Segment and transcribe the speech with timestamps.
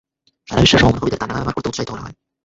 [0.49, 2.15] সারা বিশ্বের সমমনা কবিদের তানাগা ব্যবহার করতে উৎসাহিত করা হয়।